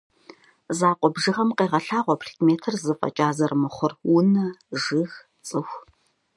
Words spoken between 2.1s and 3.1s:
предметыр зы